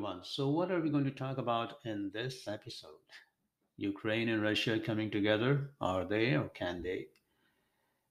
everyone. 0.00 0.24
So, 0.24 0.48
what 0.48 0.70
are 0.70 0.80
we 0.80 0.88
going 0.88 1.04
to 1.04 1.10
talk 1.10 1.36
about 1.36 1.74
in 1.84 2.10
this 2.14 2.48
episode? 2.48 3.04
Ukraine 3.76 4.30
and 4.30 4.42
Russia 4.42 4.80
coming 4.80 5.10
together? 5.10 5.72
Are 5.78 6.06
they 6.06 6.34
or 6.36 6.48
can 6.48 6.82
they? 6.82 7.08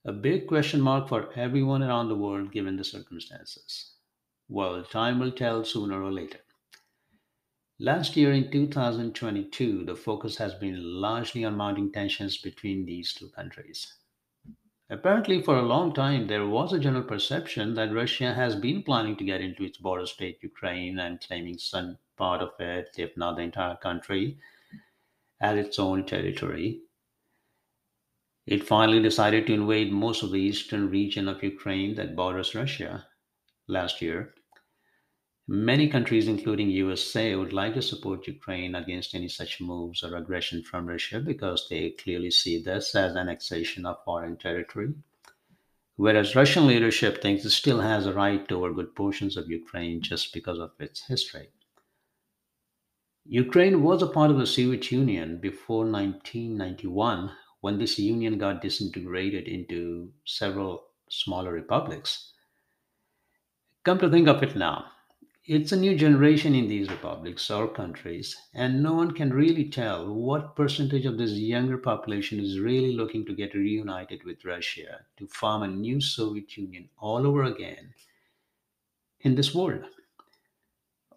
A 0.06 0.14
big 0.14 0.46
question 0.46 0.82
mark 0.82 1.10
for 1.10 1.34
everyone 1.34 1.82
around 1.82 2.10
the 2.10 2.16
world 2.16 2.52
given 2.52 2.78
the 2.78 2.84
circumstances. 2.84 3.96
Well, 4.48 4.84
time 4.84 5.18
will 5.18 5.32
tell 5.32 5.66
sooner 5.66 6.04
or 6.04 6.12
later. 6.12 6.42
Last 7.80 8.16
year 8.16 8.34
in 8.34 8.52
2022, 8.52 9.86
the 9.86 9.96
focus 9.96 10.38
has 10.38 10.54
been 10.54 11.02
largely 11.02 11.44
on 11.44 11.58
mounting 11.58 11.92
tensions 11.92 12.38
between 12.38 12.86
these 12.86 13.16
two 13.16 13.30
countries. 13.30 13.96
Apparently, 14.90 15.42
for 15.42 15.58
a 15.58 15.64
long 15.64 15.94
time, 15.94 16.28
there 16.28 16.46
was 16.46 16.74
a 16.74 16.80
general 16.80 17.04
perception 17.04 17.74
that 17.76 17.92
Russia 17.92 18.34
has 18.36 18.56
been 18.56 18.84
planning 18.84 19.16
to 19.16 19.24
get 19.24 19.42
into 19.42 19.64
its 19.64 19.78
border 19.78 20.06
state, 20.06 20.38
Ukraine, 20.44 21.00
and 21.00 21.22
claiming 21.22 21.58
some 21.58 21.98
part 22.18 22.42
of 22.42 22.60
it, 22.60 22.90
if 22.98 23.16
not 23.16 23.38
the 23.38 23.42
entire 23.42 23.78
country, 23.78 24.38
as 25.42 25.58
its 25.58 25.78
own 25.80 26.06
territory. 26.06 26.84
It 28.46 28.66
finally 28.66 29.02
decided 29.02 29.48
to 29.48 29.54
invade 29.54 29.94
most 29.94 30.24
of 30.24 30.32
the 30.32 30.42
eastern 30.42 30.90
region 30.90 31.30
of 31.30 31.42
Ukraine 31.42 31.96
that 31.96 32.18
borders 32.18 32.54
Russia 32.54 33.08
last 33.68 34.02
year. 34.02 34.36
Many 35.52 35.88
countries, 35.88 36.28
including 36.28 36.70
USA, 36.70 37.36
would 37.36 37.54
like 37.54 37.74
to 37.74 37.82
support 37.82 38.28
Ukraine 38.28 38.76
against 38.76 39.16
any 39.16 39.28
such 39.28 39.60
moves 39.60 40.04
or 40.04 40.16
aggression 40.16 40.62
from 40.62 40.86
Russia 40.86 41.20
because 41.20 41.66
they 41.68 41.90
clearly 41.90 42.30
see 42.30 42.62
this 42.62 42.94
as 42.94 43.16
annexation 43.16 43.84
of 43.88 44.04
foreign 44.06 44.38
territory. 44.38 44.94
Whereas 45.96 46.36
Russian 46.36 46.68
leadership 46.68 47.20
thinks 47.20 47.46
it 47.46 47.50
still 47.50 47.82
has 47.82 48.06
a 48.06 48.14
right 48.14 48.52
over 48.52 48.72
good 48.72 48.96
portions 48.96 49.38
of 49.38 49.50
Ukraine 49.50 50.04
just 50.04 50.36
because 50.36 50.60
of 50.60 50.74
its 50.80 51.08
history. 51.08 51.50
Ukraine 53.26 53.82
was 53.82 54.04
a 54.04 54.08
part 54.08 54.30
of 54.30 54.38
the 54.38 54.46
Soviet 54.46 54.92
Union 54.92 55.40
before 55.40 55.84
1991 55.84 57.32
when 57.62 57.80
this 57.80 57.98
union 57.98 58.38
got 58.38 58.62
disintegrated 58.62 59.48
into 59.48 60.14
several 60.26 60.84
smaller 61.10 61.52
republics. 61.52 62.34
Come 63.84 63.98
to 63.98 64.12
think 64.12 64.28
of 64.28 64.44
it 64.44 64.56
now, 64.56 64.92
it's 65.52 65.72
a 65.72 65.76
new 65.76 65.96
generation 65.96 66.54
in 66.54 66.68
these 66.68 66.92
republics 66.92 67.50
or 67.50 67.68
countries, 67.68 68.38
and 68.54 68.84
no 68.84 68.94
one 68.94 69.10
can 69.10 69.34
really 69.34 69.68
tell 69.68 70.14
what 70.14 70.56
percentage 70.56 71.08
of 71.08 71.18
this 71.18 71.32
younger 71.32 71.80
population 71.80 72.40
is 72.40 72.60
really 72.60 72.94
looking 72.94 73.26
to 73.26 73.34
get 73.34 73.56
reunited 73.56 74.24
with 74.24 74.46
Russia 74.46 75.00
to 75.18 75.26
form 75.26 75.64
a 75.64 75.68
new 75.68 76.00
Soviet 76.00 76.56
Union 76.56 76.88
all 77.00 77.26
over 77.26 77.46
again 77.46 77.96
in 79.22 79.34
this 79.34 79.56
world. 79.56 79.86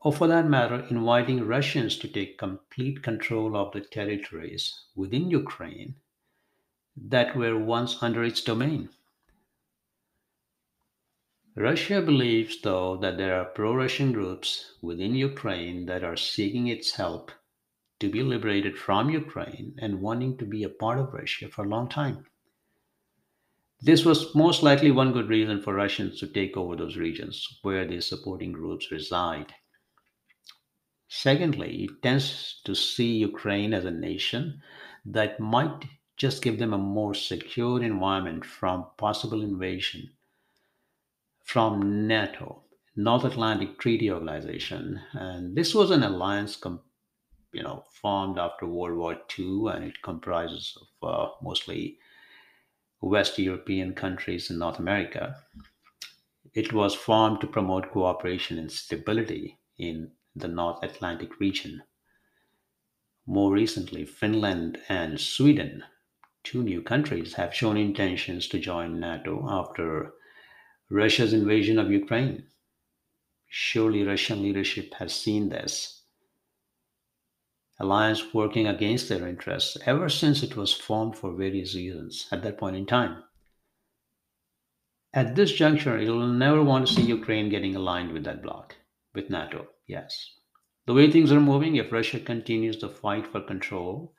Or 0.01 0.15
for 0.15 0.27
that 0.29 0.49
matter, 0.49 0.87
inviting 0.89 1.47
Russians 1.47 1.99
to 1.99 2.09
take 2.09 2.39
complete 2.39 3.03
control 3.03 3.55
of 3.55 3.75
the 3.75 3.83
territories 3.83 4.73
within 4.97 5.31
Ukraine 5.31 5.97
that 6.97 7.37
were 7.37 7.59
once 7.59 8.03
under 8.03 8.25
its 8.25 8.41
domain. 8.41 8.89
Russia 11.57 12.01
believes, 12.01 12.63
though, 12.63 12.97
that 12.97 13.19
there 13.19 13.39
are 13.39 13.45
pro 13.45 13.75
Russian 13.75 14.11
groups 14.11 14.73
within 14.81 15.15
Ukraine 15.15 15.85
that 15.85 16.03
are 16.03 16.17
seeking 16.17 16.69
its 16.69 16.93
help 16.93 17.31
to 18.01 18.09
be 18.09 18.23
liberated 18.23 18.79
from 18.79 19.11
Ukraine 19.11 19.77
and 19.79 20.01
wanting 20.01 20.39
to 20.39 20.47
be 20.47 20.65
a 20.65 20.71
part 20.71 20.99
of 20.99 21.13
Russia 21.13 21.51
for 21.51 21.67
a 21.67 21.69
long 21.69 21.91
time. 21.91 22.25
This 23.83 24.03
was 24.03 24.35
most 24.35 24.63
likely 24.63 24.91
one 24.91 25.13
good 25.13 25.29
reason 25.29 25.61
for 25.61 25.75
Russians 25.75 26.19
to 26.21 26.27
take 26.27 26.57
over 26.57 26.75
those 26.75 26.97
regions 26.97 27.47
where 27.61 27.87
these 27.87 28.07
supporting 28.07 28.53
groups 28.53 28.91
reside. 28.91 29.53
Secondly, 31.09 31.85
it 31.85 32.03
tends 32.03 32.63
to 32.65 32.75
see 32.75 33.19
Ukraine 33.19 33.75
as 33.75 33.85
a 33.85 33.91
nation 33.91 34.63
that 35.05 35.39
might 35.39 35.85
just 36.17 36.43
give 36.43 36.59
them 36.59 36.73
a 36.73 36.79
more 36.79 37.13
secure 37.13 37.83
environment 37.83 38.47
from 38.47 38.87
possible 38.97 39.43
invasion 39.43 40.09
from 41.53 42.07
NATO, 42.07 42.63
North 42.97 43.25
Atlantic 43.25 43.79
Treaty 43.79 44.11
Organization, 44.11 45.03
and 45.13 45.55
this 45.55 45.75
was 45.75 45.91
an 45.91 46.03
alliance, 46.03 46.59
you 47.53 47.63
know, 47.63 47.85
formed 47.91 48.39
after 48.39 48.65
World 48.65 48.97
War 48.97 49.21
II, 49.39 49.67
and 49.67 49.85
it 49.85 50.01
comprises 50.01 50.79
of 50.81 51.07
uh, 51.07 51.31
mostly 51.43 51.99
West 53.03 53.39
European 53.39 53.93
countries 53.93 54.51
in 54.51 54.61
North 54.61 54.79
America. 54.79 55.37
It 56.55 56.73
was 56.73 56.95
formed 56.95 57.43
to 57.43 57.47
promote 57.47 57.91
cooperation 57.91 58.59
and 58.59 58.73
stability 58.73 59.59
in 59.77 60.13
the 60.35 60.49
North 60.49 60.83
Atlantic 60.83 61.39
region. 61.39 61.83
More 63.27 63.53
recently, 63.53 64.07
Finland 64.07 64.79
and 64.89 65.21
Sweden, 65.21 65.85
two 66.45 66.63
new 66.63 66.81
countries, 66.81 67.35
have 67.35 67.55
shown 67.55 67.77
intentions 67.77 68.49
to 68.49 68.59
join 68.59 68.99
NATO 68.99 69.47
after 69.51 70.15
Russia's 70.95 71.33
invasion 71.33 71.79
of 71.79 71.91
Ukraine. 71.91 72.45
Surely 73.49 74.05
Russian 74.05 74.43
leadership 74.43 74.93
has 74.99 75.15
seen 75.15 75.49
this 75.49 76.03
alliance 77.81 78.35
working 78.35 78.67
against 78.67 79.09
their 79.09 79.27
interests 79.27 79.79
ever 79.87 80.11
since 80.11 80.43
it 80.43 80.55
was 80.55 80.75
formed 80.75 81.17
for 81.17 81.33
various 81.33 81.75
reasons 81.75 82.29
at 82.31 82.43
that 82.43 82.59
point 82.59 82.77
in 82.77 82.85
time. 82.85 83.25
At 85.15 85.35
this 85.35 85.53
juncture, 85.53 85.97
will 85.97 86.27
never 86.27 86.63
want 86.63 86.87
to 86.87 86.93
see 86.93 87.01
Ukraine 87.01 87.49
getting 87.49 87.75
aligned 87.75 88.13
with 88.13 88.25
that 88.25 88.43
bloc, 88.43 88.77
with 89.15 89.31
NATO, 89.31 89.69
yes. 89.87 90.13
The 90.85 90.93
way 90.93 91.11
things 91.11 91.33
are 91.33 91.41
moving, 91.41 91.77
if 91.77 91.91
Russia 91.91 92.21
continues 92.21 92.79
the 92.79 92.91
fight 92.91 93.27
for 93.27 93.41
control, 93.41 94.13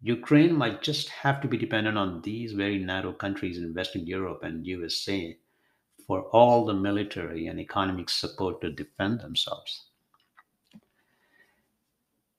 Ukraine 0.00 0.54
might 0.54 0.80
just 0.80 1.10
have 1.10 1.42
to 1.42 1.48
be 1.48 1.58
dependent 1.58 1.98
on 1.98 2.22
these 2.22 2.52
very 2.52 2.78
NATO 2.78 3.12
countries 3.12 3.58
in 3.58 3.74
Western 3.74 4.06
Europe 4.06 4.42
and 4.42 4.66
USA 4.66 5.36
for 6.10 6.22
all 6.32 6.64
the 6.64 6.74
military 6.74 7.46
and 7.46 7.60
economic 7.60 8.10
support 8.10 8.60
to 8.60 8.68
defend 8.68 9.20
themselves. 9.20 9.84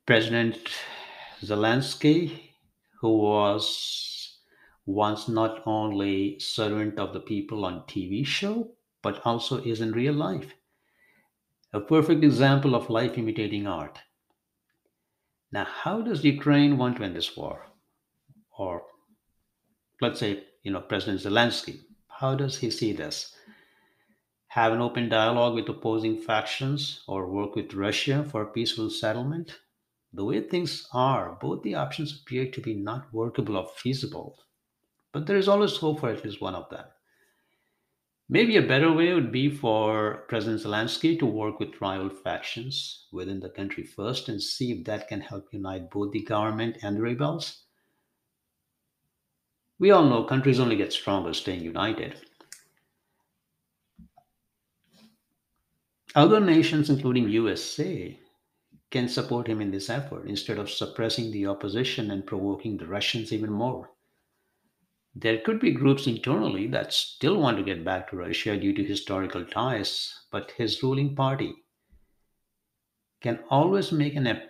President 0.05 0.57
Zelensky, 1.41 2.37
who 2.99 3.17
was 3.19 4.39
once 4.85 5.29
not 5.29 5.65
only 5.65 6.37
servant 6.37 6.99
of 6.99 7.13
the 7.13 7.21
people 7.21 7.63
on 7.63 7.83
TV 7.83 8.25
show, 8.25 8.69
but 9.01 9.21
also 9.23 9.63
is 9.63 9.79
in 9.79 9.93
real 9.93 10.15
life. 10.15 10.53
A 11.71 11.79
perfect 11.79 12.25
example 12.25 12.75
of 12.75 12.89
life 12.89 13.17
imitating 13.17 13.67
art. 13.67 13.99
Now, 15.53 15.63
how 15.63 16.01
does 16.01 16.25
Ukraine 16.25 16.77
want 16.77 16.97
to 16.97 17.05
end 17.05 17.15
this 17.15 17.37
war? 17.37 17.67
Or 18.57 18.83
let's 20.01 20.19
say, 20.19 20.43
you 20.61 20.71
know, 20.73 20.81
President 20.81 21.21
Zelensky, 21.21 21.79
how 22.09 22.35
does 22.35 22.57
he 22.57 22.69
see 22.69 22.91
this? 22.91 23.33
Have 24.51 24.73
an 24.73 24.81
open 24.81 25.07
dialogue 25.07 25.53
with 25.53 25.69
opposing 25.69 26.17
factions, 26.17 27.03
or 27.07 27.31
work 27.31 27.55
with 27.55 27.73
Russia 27.73 28.21
for 28.29 28.41
a 28.41 28.51
peaceful 28.51 28.89
settlement. 28.89 29.61
The 30.11 30.25
way 30.25 30.41
things 30.41 30.89
are, 30.91 31.37
both 31.39 31.63
the 31.63 31.75
options 31.75 32.11
appear 32.11 32.51
to 32.51 32.59
be 32.59 32.73
not 32.73 33.13
workable 33.13 33.55
or 33.55 33.69
feasible, 33.77 34.37
but 35.13 35.25
there 35.25 35.37
is 35.37 35.47
always 35.47 35.77
hope 35.77 36.01
for 36.01 36.09
at 36.09 36.25
least 36.25 36.41
one 36.41 36.53
of 36.53 36.69
them. 36.69 36.83
Maybe 38.27 38.57
a 38.57 38.61
better 38.61 38.91
way 38.91 39.13
would 39.13 39.31
be 39.31 39.49
for 39.49 40.25
President 40.27 40.61
Zelensky 40.61 41.17
to 41.19 41.25
work 41.25 41.57
with 41.61 41.79
rival 41.79 42.09
factions 42.09 43.07
within 43.13 43.39
the 43.39 43.49
country 43.49 43.85
first 43.85 44.27
and 44.27 44.43
see 44.43 44.73
if 44.73 44.83
that 44.83 45.07
can 45.07 45.21
help 45.21 45.47
unite 45.53 45.89
both 45.89 46.11
the 46.11 46.23
government 46.23 46.75
and 46.83 46.97
the 46.97 47.01
rebels. 47.01 47.67
We 49.79 49.91
all 49.91 50.09
know 50.09 50.25
countries 50.25 50.59
only 50.59 50.75
get 50.75 50.91
stronger 50.91 51.33
staying 51.33 51.63
united. 51.63 52.17
Other 56.13 56.41
nations, 56.41 56.89
including 56.89 57.29
USA, 57.29 58.19
can 58.89 59.07
support 59.07 59.47
him 59.47 59.61
in 59.61 59.71
this 59.71 59.89
effort 59.89 60.27
instead 60.27 60.57
of 60.57 60.69
suppressing 60.69 61.31
the 61.31 61.47
opposition 61.47 62.11
and 62.11 62.27
provoking 62.27 62.75
the 62.77 62.85
Russians 62.85 63.31
even 63.31 63.51
more. 63.51 63.91
There 65.15 65.39
could 65.39 65.61
be 65.61 65.71
groups 65.71 66.07
internally 66.07 66.67
that 66.67 66.93
still 66.93 67.37
want 67.37 67.57
to 67.57 67.63
get 67.63 67.85
back 67.85 68.09
to 68.09 68.17
Russia 68.17 68.57
due 68.57 68.73
to 68.73 68.83
historical 68.83 69.45
ties, 69.45 70.13
but 70.31 70.51
his 70.51 70.83
ruling 70.83 71.15
party 71.15 71.53
can 73.21 73.39
always 73.49 73.91
make 73.91 74.15
an 74.15 74.41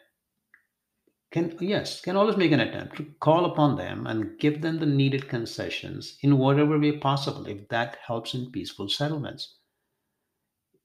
can 1.32 1.56
yes 1.62 2.02
can 2.02 2.16
always 2.16 2.38
make 2.38 2.52
an 2.52 2.60
attempt 2.60 2.98
to 2.98 3.14
call 3.20 3.46
upon 3.46 3.76
them 3.76 4.06
and 4.08 4.38
give 4.40 4.62
them 4.62 4.80
the 4.80 4.86
needed 4.86 5.30
concessions 5.30 6.18
in 6.22 6.38
whatever 6.38 6.78
way 6.80 6.98
possible 6.98 7.46
if 7.46 7.68
that 7.70 7.98
helps 8.06 8.34
in 8.34 8.52
peaceful 8.52 8.90
settlements. 8.90 9.58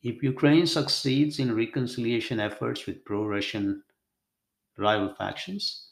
If 0.06 0.22
Ukraine 0.22 0.68
succeeds 0.68 1.40
in 1.40 1.56
reconciliation 1.56 2.38
efforts 2.38 2.86
with 2.86 3.04
pro 3.04 3.24
Russian 3.26 3.82
rival 4.78 5.12
factions, 5.12 5.88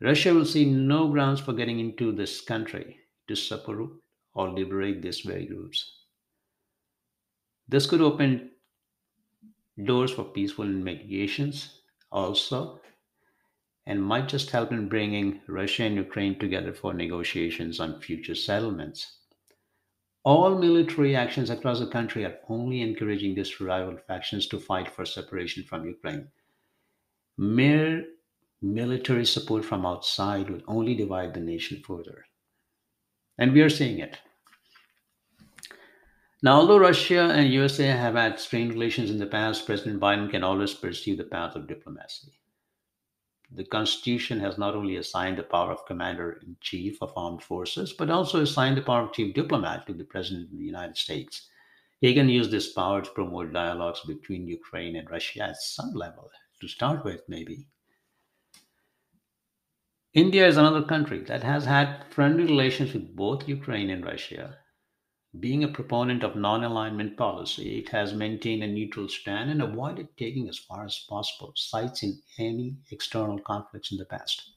Russia 0.00 0.32
will 0.32 0.46
see 0.46 0.64
no 0.64 1.06
grounds 1.12 1.42
for 1.42 1.52
getting 1.52 1.78
into 1.78 2.10
this 2.10 2.40
country 2.40 3.00
to 3.28 3.36
support 3.36 3.90
or 4.32 4.48
liberate 4.48 5.02
these 5.02 5.20
very 5.20 5.44
groups. 5.44 6.04
This 7.68 7.84
could 7.84 8.00
open 8.00 8.52
doors 9.84 10.12
for 10.12 10.24
peaceful 10.24 10.64
mediations 10.64 11.82
also, 12.10 12.80
and 13.84 14.02
might 14.02 14.26
just 14.26 14.48
help 14.48 14.72
in 14.72 14.88
bringing 14.88 15.42
Russia 15.48 15.82
and 15.82 15.96
Ukraine 15.96 16.38
together 16.38 16.72
for 16.72 16.94
negotiations 16.94 17.78
on 17.78 18.00
future 18.00 18.34
settlements. 18.34 19.18
All 20.26 20.58
military 20.58 21.14
actions 21.14 21.50
across 21.50 21.78
the 21.78 21.86
country 21.86 22.24
are 22.24 22.40
only 22.48 22.80
encouraging 22.80 23.36
these 23.36 23.60
rival 23.60 23.96
factions 24.08 24.48
to 24.48 24.58
fight 24.58 24.90
for 24.90 25.04
separation 25.04 25.62
from 25.62 25.86
Ukraine. 25.86 26.26
Mere 27.38 28.04
military 28.60 29.24
support 29.24 29.64
from 29.64 29.86
outside 29.86 30.50
will 30.50 30.62
only 30.66 30.96
divide 30.96 31.32
the 31.32 31.38
nation 31.38 31.80
further. 31.86 32.26
And 33.38 33.52
we 33.52 33.62
are 33.62 33.70
seeing 33.70 34.00
it. 34.00 34.18
Now, 36.42 36.56
although 36.56 36.80
Russia 36.80 37.30
and 37.32 37.52
USA 37.52 37.86
have 37.86 38.14
had 38.14 38.40
strained 38.40 38.72
relations 38.72 39.12
in 39.12 39.18
the 39.18 39.26
past, 39.26 39.64
President 39.64 40.00
Biden 40.00 40.28
can 40.28 40.42
always 40.42 40.74
pursue 40.74 41.14
the 41.14 41.22
path 41.22 41.54
of 41.54 41.68
diplomacy. 41.68 42.32
The 43.50 43.64
Constitution 43.64 44.40
has 44.40 44.58
not 44.58 44.74
only 44.74 44.96
assigned 44.96 45.38
the 45.38 45.44
power 45.44 45.70
of 45.70 45.86
Commander 45.86 46.40
in 46.42 46.56
Chief 46.60 47.00
of 47.00 47.12
Armed 47.16 47.42
Forces, 47.42 47.92
but 47.92 48.10
also 48.10 48.40
assigned 48.40 48.76
the 48.76 48.82
power 48.82 49.02
of 49.02 49.12
Chief 49.12 49.34
Diplomat 49.34 49.86
to 49.86 49.94
the 49.94 50.04
President 50.04 50.50
of 50.52 50.58
the 50.58 50.64
United 50.64 50.96
States. 50.96 51.48
He 52.00 52.12
can 52.12 52.28
use 52.28 52.50
this 52.50 52.72
power 52.72 53.02
to 53.02 53.10
promote 53.10 53.52
dialogues 53.52 54.00
between 54.00 54.48
Ukraine 54.48 54.96
and 54.96 55.08
Russia 55.08 55.44
at 55.44 55.56
some 55.56 55.92
level, 55.92 56.30
to 56.60 56.68
start 56.68 57.04
with, 57.04 57.22
maybe. 57.28 57.68
India 60.12 60.46
is 60.46 60.56
another 60.56 60.82
country 60.82 61.20
that 61.20 61.42
has 61.42 61.64
had 61.64 62.04
friendly 62.10 62.44
relations 62.44 62.92
with 62.92 63.14
both 63.14 63.48
Ukraine 63.48 63.90
and 63.90 64.04
Russia. 64.04 64.58
Being 65.40 65.64
a 65.64 65.68
proponent 65.68 66.22
of 66.22 66.36
non 66.36 66.62
alignment 66.62 67.16
policy, 67.16 67.78
it 67.78 67.88
has 67.88 68.14
maintained 68.14 68.62
a 68.62 68.66
neutral 68.68 69.08
stand 69.08 69.50
and 69.50 69.60
avoided 69.60 70.16
taking 70.16 70.48
as 70.48 70.58
far 70.58 70.84
as 70.84 71.04
possible 71.08 71.52
sides 71.56 72.02
in 72.02 72.22
any 72.38 72.76
external 72.90 73.40
conflicts 73.40 73.90
in 73.90 73.98
the 73.98 74.04
past. 74.04 74.50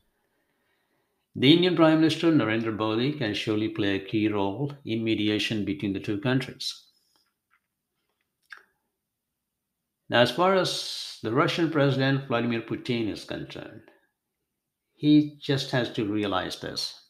The 1.35 1.53
Indian 1.53 1.75
Prime 1.75 1.99
Minister 1.99 2.31
Narendra 2.31 2.75
Modi 2.75 3.13
can 3.13 3.33
surely 3.33 3.69
play 3.69 3.95
a 3.95 4.05
key 4.05 4.27
role 4.27 4.73
in 4.85 5.03
mediation 5.03 5.65
between 5.65 5.93
the 5.93 5.99
two 5.99 6.19
countries. 6.19 6.85
Now, 10.09 10.21
as 10.21 10.31
far 10.31 10.55
as 10.55 11.19
the 11.23 11.33
Russian 11.33 11.71
President 11.71 12.27
Vladimir 12.27 12.61
Putin 12.61 13.09
is 13.09 13.25
concerned, 13.25 13.89
he 14.93 15.37
just 15.39 15.71
has 15.71 15.91
to 15.93 16.05
realize 16.05 16.59
this. 16.59 17.08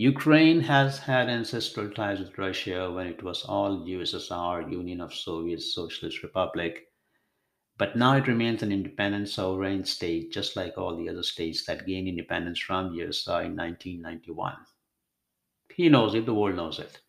Ukraine 0.00 0.60
has 0.60 1.00
had 1.00 1.28
ancestral 1.28 1.90
ties 1.90 2.20
with 2.20 2.38
Russia 2.38 2.88
when 2.88 3.08
it 3.08 3.20
was 3.20 3.42
all 3.42 3.84
USSR, 3.84 4.70
Union 4.70 5.00
of 5.00 5.12
Soviet 5.12 5.60
Socialist 5.60 6.22
Republic, 6.22 6.86
but 7.78 7.96
now 7.96 8.14
it 8.14 8.28
remains 8.28 8.62
an 8.62 8.70
independent 8.70 9.28
sovereign 9.28 9.84
state, 9.84 10.30
just 10.30 10.54
like 10.54 10.78
all 10.78 10.96
the 10.96 11.08
other 11.08 11.24
states 11.24 11.64
that 11.66 11.84
gained 11.84 12.06
independence 12.06 12.60
from 12.60 12.92
USSR 12.92 13.46
in 13.46 13.56
1991. 13.56 14.54
He 15.74 15.88
knows 15.88 16.14
it, 16.14 16.26
the 16.26 16.34
world 16.34 16.54
knows 16.54 16.78
it. 16.78 17.00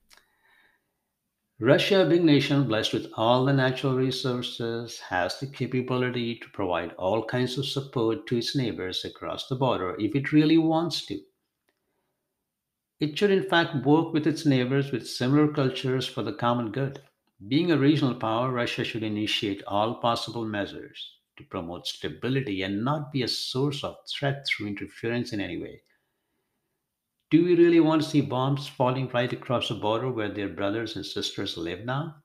Russia, 1.59 2.01
a 2.01 2.09
big 2.09 2.24
nation 2.24 2.68
blessed 2.68 2.94
with 2.94 3.12
all 3.15 3.45
the 3.45 3.53
natural 3.53 3.97
resources, 3.97 4.97
has 4.97 5.39
the 5.39 5.45
capability 5.45 6.39
to 6.39 6.50
provide 6.50 6.94
all 6.94 7.24
kinds 7.24 7.56
of 7.59 7.68
support 7.68 8.25
to 8.25 8.38
its 8.38 8.56
neighbors 8.56 9.06
across 9.06 9.47
the 9.47 9.56
border 9.56 9.95
if 10.00 10.15
it 10.15 10.31
really 10.31 10.57
wants 10.57 11.06
to. 11.06 11.19
It 13.00 13.18
should, 13.18 13.31
in 13.31 13.44
fact, 13.44 13.86
work 13.86 14.12
with 14.12 14.28
its 14.28 14.46
neighbors 14.46 14.92
with 14.92 15.07
similar 15.07 15.48
cultures 15.48 16.06
for 16.06 16.22
the 16.22 16.34
common 16.34 16.72
good. 16.72 17.01
Being 17.48 17.72
a 17.72 17.78
regional 17.78 18.16
power, 18.16 18.51
Russia 18.51 18.84
should 18.84 19.04
initiate 19.04 19.63
all 19.63 19.96
possible 19.96 20.46
measures 20.46 21.19
to 21.38 21.46
promote 21.46 21.88
stability 21.88 22.62
and 22.63 22.84
not 22.84 23.13
be 23.13 23.24
a 23.24 23.28
source 23.28 23.84
of 23.86 23.96
threat 24.06 24.46
through 24.46 24.68
interference 24.68 25.31
in 25.31 25.40
any 25.40 25.57
way. 25.57 25.81
Do 27.30 27.46
we 27.46 27.56
really 27.56 27.80
want 27.80 28.01
to 28.01 28.10
see 28.10 28.22
bombs 28.22 28.68
falling 28.68 29.07
right 29.10 29.31
across 29.31 29.69
the 29.69 29.75
border 29.75 30.12
where 30.12 30.30
their 30.30 30.50
brothers 30.50 30.95
and 30.98 31.06
sisters 31.06 31.56
live 31.56 31.86
now? 31.86 32.18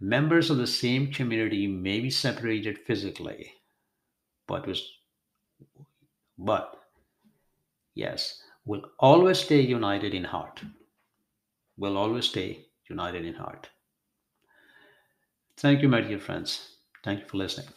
Members 0.00 0.50
of 0.50 0.58
the 0.58 0.66
same 0.66 1.10
community 1.10 1.66
may 1.66 2.00
be 2.00 2.10
separated 2.10 2.80
physically, 2.80 3.54
but 4.46 4.66
was 4.66 4.92
but 6.36 6.78
yes, 7.94 8.42
will 8.66 8.82
always 8.98 9.38
stay 9.38 9.60
united 9.62 10.12
in 10.12 10.24
heart. 10.24 10.60
Will 11.78 11.96
always 11.96 12.28
stay 12.28 12.66
united 12.90 13.24
in 13.24 13.34
heart. 13.34 13.70
Thank 15.56 15.82
you, 15.82 15.88
my 15.88 16.00
dear 16.00 16.18
friends. 16.18 16.76
Thank 17.02 17.20
you 17.20 17.26
for 17.26 17.36
listening. 17.36 17.68